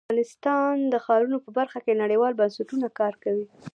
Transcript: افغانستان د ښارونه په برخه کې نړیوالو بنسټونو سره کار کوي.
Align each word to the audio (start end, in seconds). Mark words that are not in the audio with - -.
افغانستان 0.07 0.75
د 0.93 0.95
ښارونه 1.05 1.37
په 1.45 1.49
برخه 1.57 1.79
کې 1.85 1.99
نړیوالو 2.03 2.39
بنسټونو 2.39 2.83
سره 2.87 2.97
کار 2.99 3.13
کوي. 3.23 3.45